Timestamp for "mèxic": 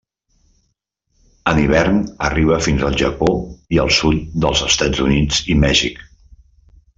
5.67-6.01